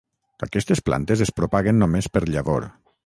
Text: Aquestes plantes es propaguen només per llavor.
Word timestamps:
Aquestes 0.47 0.81
plantes 0.87 1.23
es 1.27 1.33
propaguen 1.41 1.81
només 1.85 2.09
per 2.17 2.25
llavor. 2.31 2.67